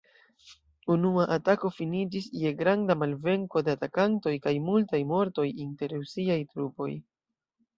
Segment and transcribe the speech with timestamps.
[0.93, 6.91] Unua atako finiĝis je granda malvenko de atakantoj kaj multaj mortoj inter Rusiaj trupoj.